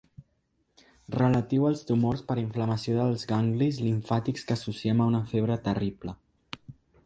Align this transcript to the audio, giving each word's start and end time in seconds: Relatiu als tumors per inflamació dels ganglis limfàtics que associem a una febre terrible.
Relatiu 1.15 1.67
als 1.69 1.83
tumors 1.89 2.23
per 2.31 2.37
inflamació 2.45 2.97
dels 3.01 3.27
ganglis 3.33 3.79
limfàtics 3.89 4.49
que 4.49 4.59
associem 4.59 5.05
a 5.07 5.11
una 5.15 5.23
febre 5.35 5.63
terrible. 5.71 6.21